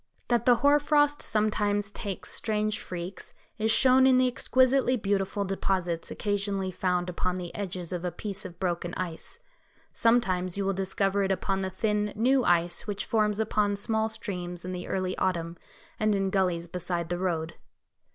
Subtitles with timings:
[0.29, 6.09] That the hoar frost sometimes takes strange freaks is shown in the exquisitely beautiful deposits
[6.09, 9.37] occasionally found upon the edges of a piece of broken ice.
[9.93, 14.65] Sometimes you will discover it upon the thin, new ice which forms upon small streams
[14.65, 15.55] in the early autumn,
[15.99, 17.53] and in gullies beside the road.